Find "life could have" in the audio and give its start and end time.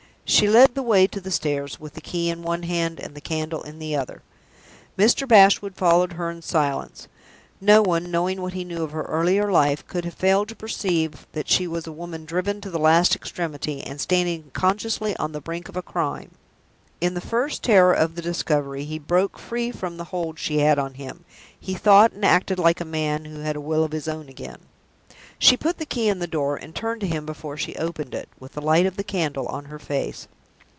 9.51-10.13